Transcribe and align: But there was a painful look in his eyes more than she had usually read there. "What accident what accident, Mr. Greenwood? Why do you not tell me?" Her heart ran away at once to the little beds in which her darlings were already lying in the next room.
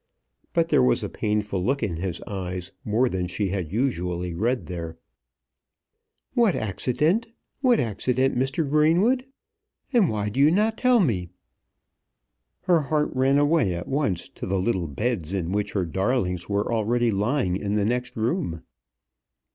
But 0.53 0.69
there 0.69 0.81
was 0.81 1.03
a 1.03 1.09
painful 1.09 1.63
look 1.63 1.83
in 1.83 1.97
his 1.97 2.21
eyes 2.21 2.71
more 2.83 3.07
than 3.07 3.27
she 3.27 3.49
had 3.49 3.71
usually 3.71 4.33
read 4.33 4.65
there. 4.65 4.97
"What 6.33 6.55
accident 6.55 7.27
what 7.59 7.79
accident, 7.79 8.35
Mr. 8.35 8.67
Greenwood? 8.67 9.27
Why 9.91 10.29
do 10.29 10.39
you 10.39 10.49
not 10.49 10.75
tell 10.75 11.01
me?" 11.01 11.29
Her 12.61 12.81
heart 12.81 13.11
ran 13.15 13.37
away 13.37 13.75
at 13.75 13.87
once 13.87 14.27
to 14.29 14.47
the 14.47 14.57
little 14.57 14.87
beds 14.87 15.33
in 15.33 15.51
which 15.51 15.73
her 15.73 15.85
darlings 15.85 16.49
were 16.49 16.73
already 16.73 17.11
lying 17.11 17.55
in 17.55 17.75
the 17.75 17.85
next 17.85 18.15
room. 18.15 18.63